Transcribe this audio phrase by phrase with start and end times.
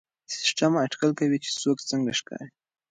[0.33, 2.47] سیسټم اټکل کوي چې څوک څنګه ښکاري.